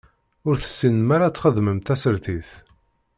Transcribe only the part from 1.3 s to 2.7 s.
txedmem tasertit.